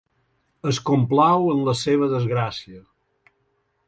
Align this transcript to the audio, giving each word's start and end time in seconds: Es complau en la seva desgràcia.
Es 0.71 0.79
complau 0.87 1.45
en 1.53 1.61
la 1.67 1.75
seva 1.81 2.07
desgràcia. 2.17 2.81